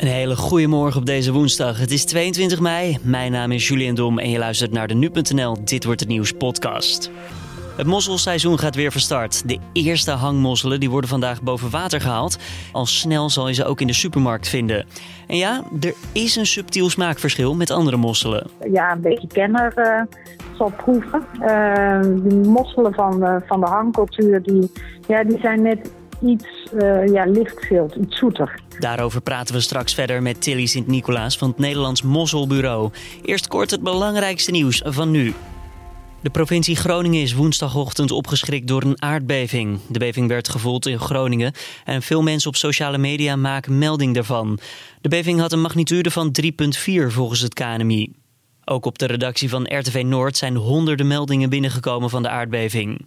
[0.00, 1.78] Een hele goede morgen op deze woensdag.
[1.78, 2.98] Het is 22 mei.
[3.02, 6.32] Mijn naam is Julian Dom en je luistert naar de nu.nl Dit wordt het nieuws
[6.32, 7.10] podcast.
[7.76, 9.48] Het mosselseizoen gaat weer van start.
[9.48, 12.38] De eerste hangmosselen die worden vandaag boven water gehaald.
[12.72, 14.86] Al snel zal je ze ook in de supermarkt vinden.
[15.26, 18.46] En ja, er is een subtiel smaakverschil met andere mosselen.
[18.72, 20.02] Ja, een beetje kenner uh,
[20.56, 21.24] zal proeven.
[21.32, 21.46] Uh,
[22.02, 24.72] de mosselen van, van de hangcultuur die,
[25.06, 25.90] ja, die zijn net
[26.26, 28.60] iets uh, ja, lichtgeeld, iets zoeter.
[28.78, 32.90] Daarover praten we straks verder met Tilly Sint-Nicolaas van het Nederlands Mosselbureau.
[33.22, 35.34] Eerst kort het belangrijkste nieuws van nu.
[36.22, 39.78] De provincie Groningen is woensdagochtend opgeschrikt door een aardbeving.
[39.88, 41.52] De beving werd gevoeld in Groningen
[41.84, 44.58] en veel mensen op sociale media maken melding daarvan.
[45.00, 46.50] De beving had een magnitude van 3,4
[47.06, 48.12] volgens het KNMI.
[48.64, 53.06] Ook op de redactie van RTV Noord zijn honderden meldingen binnengekomen van de aardbeving.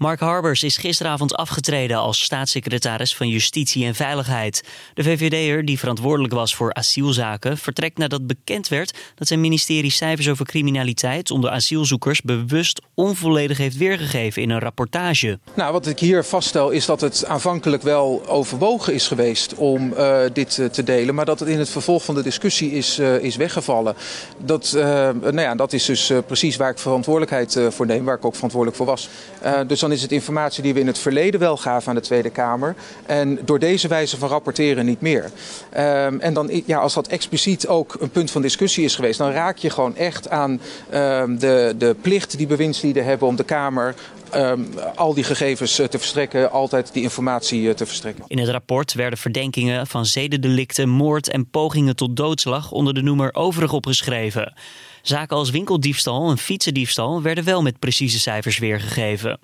[0.00, 4.64] Mark Harbers is gisteravond afgetreden als staatssecretaris van Justitie en Veiligheid.
[4.94, 10.28] De VVD'er, die verantwoordelijk was voor asielzaken, vertrekt nadat bekend werd dat zijn ministerie cijfers
[10.28, 15.38] over criminaliteit onder asielzoekers bewust onvolledig heeft weergegeven in een rapportage.
[15.54, 20.18] Nou, wat ik hier vaststel is dat het aanvankelijk wel overwogen is geweest om uh,
[20.32, 23.22] dit uh, te delen, maar dat het in het vervolg van de discussie is, uh,
[23.22, 23.94] is weggevallen.
[24.38, 24.72] Dat,
[25.22, 28.76] nou ja, dat is dus precies waar ik verantwoordelijkheid voor neem, waar ik ook verantwoordelijk
[28.76, 29.08] voor was.
[29.66, 32.30] dus dan is het informatie die we in het verleden wel gaven aan de Tweede
[32.30, 32.74] Kamer.
[33.06, 35.24] En door deze wijze van rapporteren niet meer.
[35.24, 39.30] Um, en dan, ja, als dat expliciet ook een punt van discussie is geweest, dan
[39.30, 40.60] raak je gewoon echt aan
[40.94, 43.94] um, de, de plicht die bewindslieden hebben om de Kamer
[44.34, 48.24] Um, al die gegevens te verstrekken, altijd die informatie te verstrekken.
[48.26, 53.34] In het rapport werden verdenkingen van zedendelicten, moord en pogingen tot doodslag onder de noemer
[53.34, 54.54] overig opgeschreven.
[55.02, 59.38] Zaken als winkeldiefstal en fietsendiefstal werden wel met precieze cijfers weergegeven.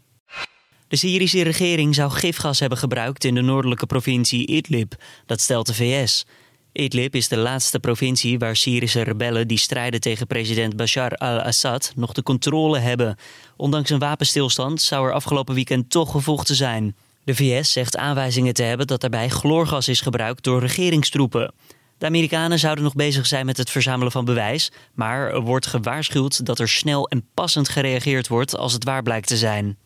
[0.88, 4.94] De Syrische regering zou gifgas hebben gebruikt in de noordelijke provincie Idlib.
[5.26, 6.26] Dat stelt de VS.
[6.72, 12.12] Idlib is de laatste provincie waar Syrische rebellen die strijden tegen president Bashar al-Assad nog
[12.12, 13.16] de controle hebben.
[13.56, 16.96] Ondanks een wapenstilstand zou er afgelopen weekend toch gevochten zijn.
[17.24, 21.54] De VS zegt aanwijzingen te hebben dat daarbij chloorgas is gebruikt door regeringstroepen.
[21.98, 26.46] De Amerikanen zouden nog bezig zijn met het verzamelen van bewijs, maar er wordt gewaarschuwd
[26.46, 29.78] dat er snel en passend gereageerd wordt als het waar blijkt te zijn.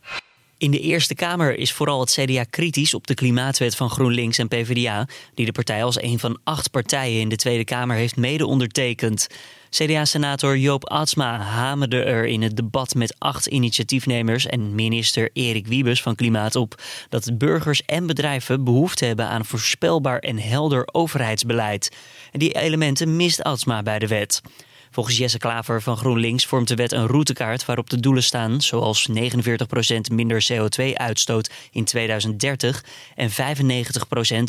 [0.61, 4.49] In de Eerste Kamer is vooral het CDA kritisch op de klimaatwet van GroenLinks en
[4.49, 8.47] PvdA, die de partij als een van acht partijen in de Tweede Kamer heeft mede
[8.47, 9.27] ondertekend.
[9.71, 16.03] CDA-senator Joop Atsma hamerde er in het debat met acht initiatiefnemers en minister Erik Wiebes
[16.03, 21.97] van Klimaat op dat burgers en bedrijven behoefte hebben aan voorspelbaar en helder overheidsbeleid.
[22.33, 24.41] En die elementen mist Atsma bij de wet.
[24.91, 29.09] Volgens Jesse Klaver van GroenLinks vormt de wet een routekaart waarop de doelen staan, zoals
[29.09, 29.15] 49%
[30.13, 32.85] minder CO2-uitstoot in 2030
[33.15, 33.35] en 95%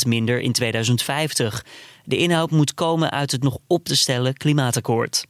[0.07, 1.65] minder in 2050.
[2.03, 5.25] De inhoud moet komen uit het nog op te stellen klimaatakkoord.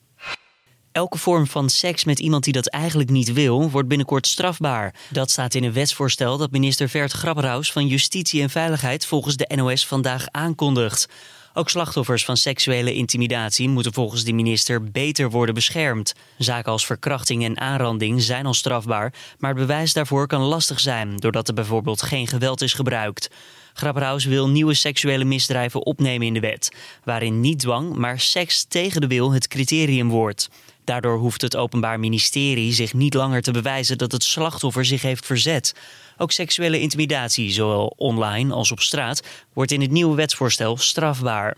[0.92, 4.96] Elke vorm van seks met iemand die dat eigenlijk niet wil, wordt binnenkort strafbaar.
[5.10, 9.52] Dat staat in een wetsvoorstel dat minister Vert Grapperhaus van Justitie en Veiligheid volgens de
[9.56, 11.08] NOS vandaag aankondigt.
[11.54, 16.14] Ook slachtoffers van seksuele intimidatie moeten volgens de minister beter worden beschermd.
[16.38, 21.18] Zaken als verkrachting en aanranding zijn al strafbaar, maar het bewijs daarvoor kan lastig zijn
[21.18, 23.30] doordat er bijvoorbeeld geen geweld is gebruikt.
[23.74, 29.02] Grapperhaus wil nieuwe seksuele misdrijven opnemen in de wet, waarin niet dwang, maar seks tegen
[29.02, 30.50] de wil het criterium wordt.
[30.84, 35.26] Daardoor hoeft het Openbaar Ministerie zich niet langer te bewijzen dat het slachtoffer zich heeft
[35.26, 35.76] verzet.
[36.18, 39.22] Ook seksuele intimidatie, zowel online als op straat,
[39.54, 41.58] wordt in het nieuwe wetsvoorstel strafbaar.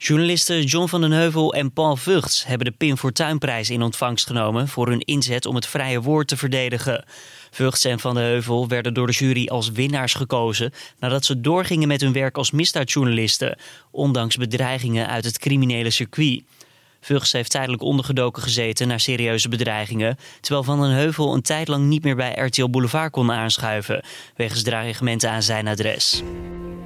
[0.00, 4.68] Journalisten John van den Heuvel en Paul Vugts hebben de Pim Fortuynprijs in ontvangst genomen
[4.68, 7.04] voor hun inzet om het vrije woord te verdedigen.
[7.50, 11.88] Vugts en van den Heuvel werden door de jury als winnaars gekozen nadat ze doorgingen
[11.88, 13.58] met hun werk als misdaadjournalisten,
[13.90, 16.42] ondanks bedreigingen uit het criminele circuit.
[17.00, 21.84] Vugts heeft tijdelijk ondergedoken gezeten naar serieuze bedreigingen, terwijl Van den Heuvel een tijd lang
[21.84, 24.04] niet meer bij RTL Boulevard kon aanschuiven,
[24.36, 26.22] wegens dreigementen aan zijn adres.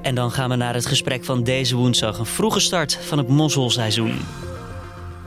[0.02, 3.28] En dan gaan we naar het gesprek van deze woensdag, een vroege start van het
[3.28, 4.20] mosselseizoen.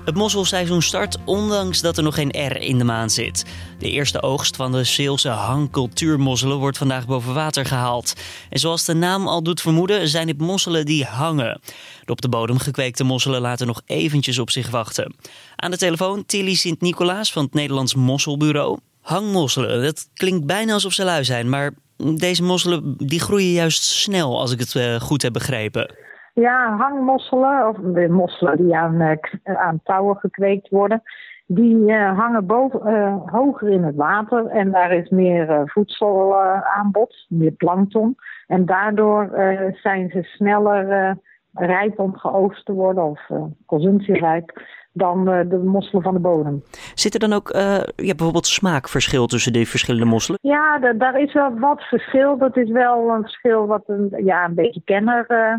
[0.05, 3.45] Het mosselseizoen start ondanks dat er nog geen R in de maan zit.
[3.79, 8.13] De eerste oogst van de Zeelse hangcultuurmosselen wordt vandaag boven water gehaald.
[8.49, 11.61] En zoals de naam al doet vermoeden, zijn het mosselen die hangen.
[12.05, 15.15] De op de bodem gekweekte mosselen laten nog eventjes op zich wachten.
[15.55, 18.79] Aan de telefoon Tilly Sint-Nicolaas van het Nederlands Mosselbureau.
[19.01, 24.39] Hangmosselen, dat klinkt bijna alsof ze lui zijn, maar deze mosselen die groeien juist snel
[24.39, 26.04] als ik het uh, goed heb begrepen.
[26.35, 31.01] Ja, hangmosselen, of de mosselen die aan, uh, aan touwen gekweekt worden,
[31.45, 37.51] die uh, hangen boven, uh, hoger in het water en daar is meer voedselaanbod, meer
[37.51, 38.15] plankton.
[38.47, 39.29] En daardoor
[39.73, 41.17] zijn ze sneller
[41.55, 44.61] rijp om geoogst te worden of uh, consumptierijp
[44.91, 46.63] dan uh, de mosselen van de bodem.
[46.93, 47.61] Zit er dan ook uh,
[47.95, 50.39] ja, bijvoorbeeld smaakverschil tussen die verschillende mosselen?
[50.41, 52.37] Ja, daar is wel wat verschil.
[52.37, 55.55] Dat is wel een verschil wat een, ja, een beetje kenner uh,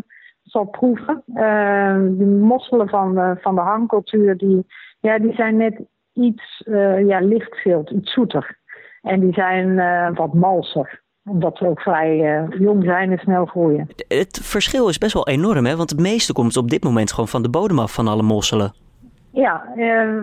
[0.57, 1.23] zal proeven.
[2.17, 4.65] de mosselen van, van de hangcultuur die,
[4.99, 5.81] ja, die zijn net
[6.13, 6.63] iets
[7.05, 8.57] ja, lichtgeeld, iets zoeter.
[9.01, 9.75] En die zijn
[10.15, 13.87] wat malser omdat ze ook vrij uh, jong zijn en snel groeien.
[14.07, 15.75] Het verschil is best wel enorm, hè?
[15.75, 18.73] Want het meeste komt op dit moment gewoon van de bodem af van alle mosselen.
[19.31, 19.75] Ja, uh,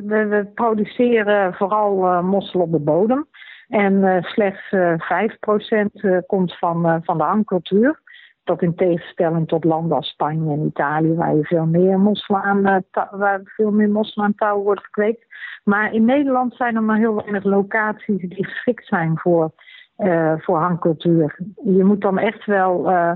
[0.05, 3.27] we, we, produceren vooral uh, mossel op de bodem.
[3.69, 8.01] En slechts 5% komt van, van de hangcultuur.
[8.44, 12.85] Dat in tegenstelling tot landen als Spanje en Italië, waar je veel meer mosselen aan,
[13.11, 15.26] waar veel meer touw wordt gekweekt.
[15.64, 19.52] Maar in Nederland zijn er maar heel weinig locaties die geschikt zijn voor
[19.99, 21.38] uh, voor hangcultuur.
[21.64, 23.12] Je moet dan echt wel uh,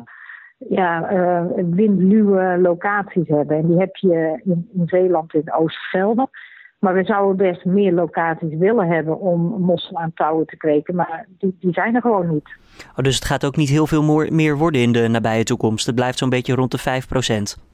[0.59, 3.57] ja, uh, windluwe locaties hebben.
[3.57, 6.31] En die heb je in, in Zeeland in Oostvelden.
[6.79, 10.95] Maar we zouden best meer locaties willen hebben om mosselen aan touwen te kweken.
[10.95, 12.49] Maar die, die zijn er gewoon niet.
[12.97, 15.87] Oh, dus het gaat ook niet heel veel meer worden in de nabije toekomst.
[15.87, 17.67] Het blijft zo'n beetje rond de 5 procent.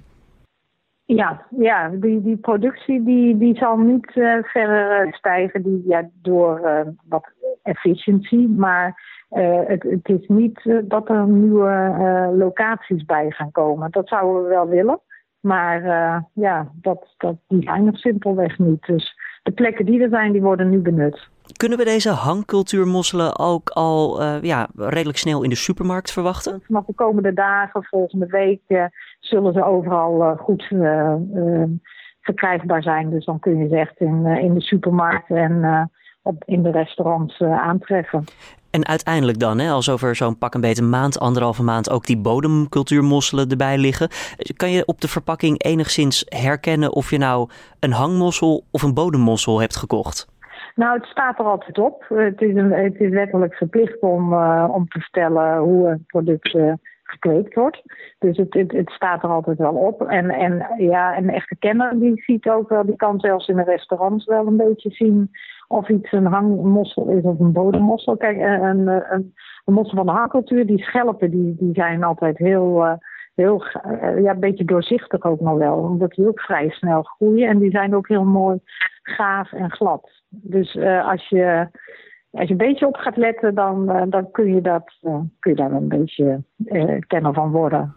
[1.07, 6.61] Ja, ja die, die productie die, die zal niet uh, verder stijgen die, ja, door
[6.65, 8.49] uh, wat efficiëntie.
[8.49, 13.91] Maar uh, het, het, is niet dat er nieuwe locaties bij gaan komen.
[13.91, 15.01] Dat zouden we wel willen.
[15.45, 15.83] Maar
[16.33, 18.87] ja, dat, dat, die zijn er simpelweg niet.
[18.87, 21.29] Dus de plekken die er zijn, die worden nu benut.
[21.57, 26.63] Kunnen we deze hangcultuurmosselen ook al uh, ja, redelijk snel in de supermarkt verwachten?
[26.67, 28.85] Vanaf de komende dagen, volgende week, uh,
[29.21, 30.69] zullen ze overal goed
[32.21, 33.11] verkrijgbaar zijn.
[33.11, 35.91] Dus dan kun je ze echt in, in de supermarkt en
[36.23, 38.25] op, in de restaurants aantreffen.
[38.77, 42.19] En uiteindelijk dan, hè, als over zo'n pak een beetje maand, anderhalve maand ook die
[42.19, 44.09] bodemcultuurmosselen erbij liggen.
[44.57, 47.49] Kan je op de verpakking enigszins herkennen of je nou
[47.81, 50.29] een hangmossel of een bodemmossel hebt gekocht?
[50.75, 52.05] Nou, het staat er altijd op.
[52.09, 56.55] Het is, een, het is wettelijk verplicht om, uh, om te vertellen hoe een product
[56.55, 56.73] uh,
[57.05, 57.83] gekweekt wordt.
[58.19, 60.03] Dus het, het, staat er altijd wel op.
[60.03, 63.65] En, en ja, een echte kenner die ziet ook wel, die kan zelfs in een
[63.65, 65.31] restaurant wel een beetje zien
[65.69, 68.17] of iets een hangmossel is of een bodemmossel.
[68.17, 69.35] Kijk, een, een, een,
[69.65, 72.85] een mossel van de hangcultuur, die schelpen, die, die zijn altijd heel...
[72.85, 72.93] Uh,
[73.35, 73.65] heel,
[74.23, 75.77] ja, een beetje doorzichtig ook nog wel.
[75.79, 77.49] Omdat die ook vrij snel groeien.
[77.49, 78.59] En die zijn ook heel mooi
[79.03, 80.11] gaaf en glad.
[80.29, 81.69] Dus als, je,
[82.35, 85.51] als je een beetje op gaat letten, dan, uh, dan kun, je dat, uh, kun
[85.51, 86.43] je daar een beetje
[87.07, 87.95] kenner van worden.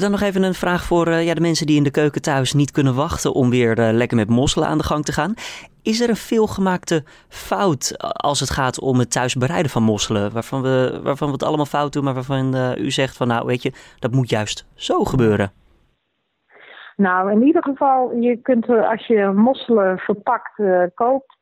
[0.00, 2.70] Dan nog even een vraag voor ja, de mensen die in de keuken thuis niet
[2.70, 5.34] kunnen wachten om weer lekker met mosselen aan de gang te gaan.
[5.82, 10.32] Is er een veelgemaakte fout als het gaat om het thuis bereiden van mosselen?
[10.32, 13.62] Waarvan we, waarvan we het allemaal fout doen, maar waarvan u zegt van nou weet
[13.62, 15.52] je, dat moet juist zo gebeuren.
[16.96, 21.33] Nou, in ieder geval, je kunt als je mosselen verpakt uh, koopt,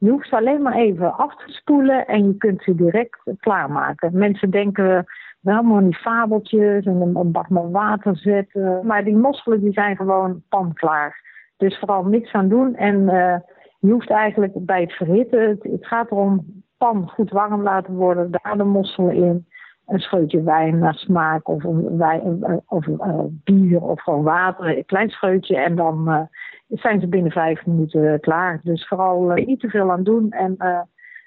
[0.00, 4.18] je hoeft ze alleen maar even af te spoelen en je kunt ze direct klaarmaken.
[4.18, 5.06] Mensen denken
[5.40, 8.86] wel maar die fabeltjes en een bak met water zetten.
[8.86, 11.20] Maar die mosselen die zijn gewoon panklaar.
[11.56, 12.74] Dus vooral niks aan doen.
[12.76, 13.36] En uh,
[13.78, 18.56] je hoeft eigenlijk bij het verhitten, het, gaat erom pan goed warm laten worden, daar
[18.56, 19.46] de mosselen in
[19.86, 24.84] een scheutje wijn naar smaak of, een wijn, of uh, bier of gewoon water, een
[24.84, 26.28] klein scheutje en dan
[26.70, 28.60] zijn ze binnen vijf minuten klaar.
[28.62, 30.56] Dus vooral uh, niet te veel aan doen en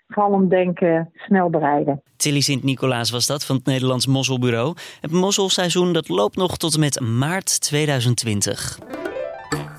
[0.07, 2.01] vooral om denken snel bereiden.
[2.15, 4.75] Tilly Sint-Nicolaas was dat van het Nederlands Mosselbureau.
[5.01, 8.92] Het mosselseizoen dat loopt nog tot en met maart 2020.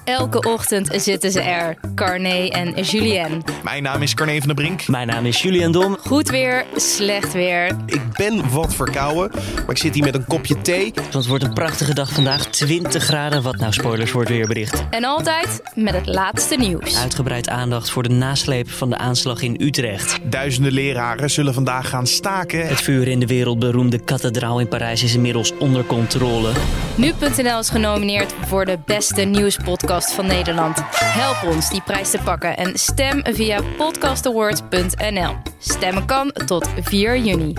[0.05, 3.43] Elke ochtend zitten ze er, Carné en Julien.
[3.63, 4.89] Mijn naam is Carné van der Brink.
[4.89, 5.97] Mijn naam is Julian Dom.
[6.01, 7.77] Goed weer, slecht weer.
[7.87, 10.93] Ik ben wat verkouden, maar ik zit hier met een kopje thee.
[11.11, 13.43] het wordt een prachtige dag vandaag, 20 graden.
[13.43, 14.85] Wat nou spoilers wordt weerbericht.
[14.91, 16.99] En altijd met het laatste nieuws.
[16.99, 20.19] Uitgebreid aandacht voor de nasleep van de aanslag in Utrecht.
[20.23, 22.67] Duizenden leraren zullen vandaag gaan staken.
[22.67, 26.51] Het vuur in de wereldberoemde kathedraal in Parijs is inmiddels onder controle.
[26.97, 30.83] Nu.nl is genomineerd voor de beste nieuwspodcast van Nederland.
[30.91, 35.37] Help ons die prijs te pakken en stem via podcastawards.nl.
[35.59, 37.55] Stemmen kan tot 4 juni.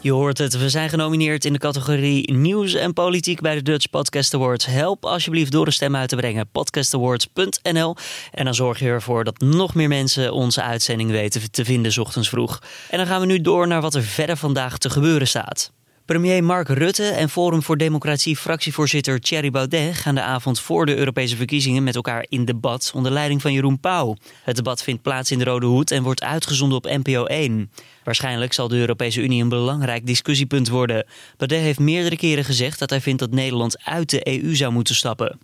[0.00, 3.90] Je hoort het, we zijn genomineerd in de categorie Nieuws en Politiek bij de Dutch
[3.90, 4.66] Podcast Awards.
[4.66, 7.96] Help alsjeblieft door een stem uit te brengen, podcastawards.nl.
[8.32, 12.28] En dan zorg je ervoor dat nog meer mensen onze uitzending weten te vinden ochtends
[12.28, 12.62] vroeg.
[12.90, 15.72] En dan gaan we nu door naar wat er verder vandaag te gebeuren staat.
[16.06, 20.96] Premier Mark Rutte en Forum voor Democratie fractievoorzitter Thierry Baudet gaan de avond voor de
[20.96, 24.16] Europese verkiezingen met elkaar in debat onder leiding van Jeroen Pauw.
[24.42, 27.70] Het debat vindt plaats in de Rode Hoed en wordt uitgezonden op NPO 1.
[28.04, 31.06] Waarschijnlijk zal de Europese Unie een belangrijk discussiepunt worden.
[31.36, 34.94] Baudet heeft meerdere keren gezegd dat hij vindt dat Nederland uit de EU zou moeten
[34.94, 35.38] stappen.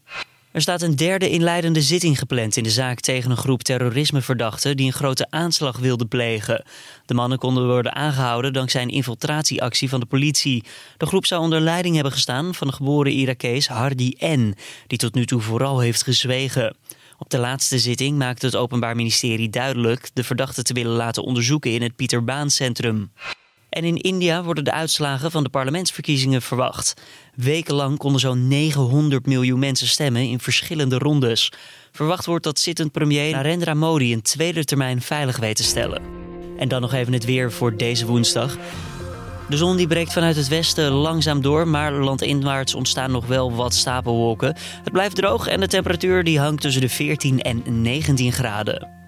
[0.53, 4.87] Er staat een derde inleidende zitting gepland in de zaak tegen een groep terrorismeverdachten die
[4.87, 6.65] een grote aanslag wilden plegen.
[7.07, 10.65] De mannen konden worden aangehouden dankzij een infiltratieactie van de politie.
[10.97, 14.55] De groep zou onder leiding hebben gestaan van de geboren Irakees Hardy N,
[14.87, 16.77] die tot nu toe vooral heeft gezwegen.
[17.19, 21.71] Op de laatste zitting maakte het Openbaar Ministerie duidelijk de verdachten te willen laten onderzoeken
[21.71, 23.11] in het Pieter Centrum.
[23.73, 26.95] En in India worden de uitslagen van de parlementsverkiezingen verwacht.
[27.35, 31.53] Wekenlang konden zo'n 900 miljoen mensen stemmen in verschillende rondes.
[31.93, 36.03] Verwacht wordt dat zittend premier Narendra Modi een tweede termijn veilig weet te stellen.
[36.59, 38.57] En dan nog even het weer voor deze woensdag.
[39.49, 43.75] De zon die breekt vanuit het westen langzaam door, maar landinwaarts ontstaan nog wel wat
[43.75, 44.57] stapelwolken.
[44.83, 49.02] Het blijft droog en de temperatuur die hangt tussen de 14 en 19 graden.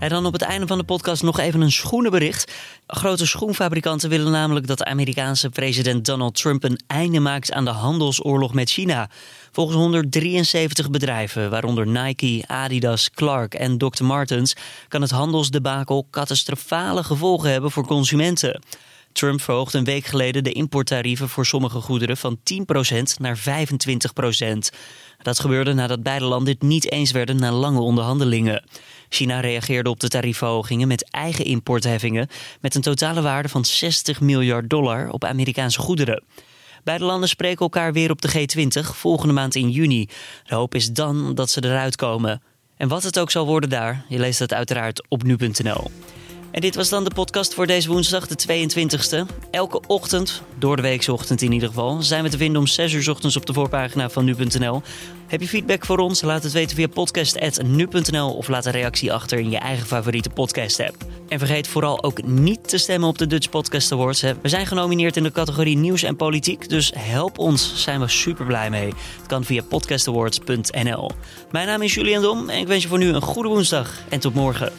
[0.00, 2.52] En dan op het einde van de podcast nog even een schoenenbericht.
[2.86, 7.70] Grote schoenfabrikanten willen namelijk dat de Amerikaanse president Donald Trump een einde maakt aan de
[7.70, 9.10] handelsoorlog met China.
[9.52, 14.04] Volgens 173 bedrijven, waaronder Nike, Adidas, Clark en Dr.
[14.04, 14.56] Martens,
[14.88, 18.60] kan het handelsdebakel catastrofale gevolgen hebben voor consumenten.
[19.12, 22.42] Trump verhoogde een week geleden de importtarieven voor sommige goederen van 10%
[23.18, 23.42] naar 25%.
[25.22, 28.64] Dat gebeurde nadat beide landen het niet eens werden na lange onderhandelingen.
[29.10, 32.28] China reageerde op de tariefverhogingen met eigen importheffingen
[32.60, 36.22] met een totale waarde van 60 miljard dollar op Amerikaanse goederen.
[36.84, 40.08] Beide landen spreken elkaar weer op de G20 volgende maand in juni.
[40.44, 42.42] De hoop is dan dat ze eruit komen.
[42.76, 45.90] En wat het ook zal worden daar, je leest het uiteraard op nu.nl.
[46.50, 49.34] En dit was dan de podcast voor deze woensdag, de 22e.
[49.50, 53.10] Elke ochtend, door de weeksochtend in ieder geval, zijn we te vinden om 6 uur
[53.10, 54.82] ochtends op de voorpagina van nu.nl.
[55.26, 56.22] Heb je feedback voor ons?
[56.22, 60.80] Laat het weten via podcast.nu.nl of laat een reactie achter in je eigen favoriete podcast
[60.80, 61.04] app.
[61.28, 64.20] En vergeet vooral ook niet te stemmen op de Dutch Podcast Awards.
[64.20, 68.46] We zijn genomineerd in de categorie nieuws en politiek, dus help ons, zijn we super
[68.46, 68.86] blij mee.
[69.16, 71.10] Het kan via podcastawards.nl.
[71.50, 74.20] Mijn naam is Julian Dom en ik wens je voor nu een goede woensdag en
[74.20, 74.72] tot morgen.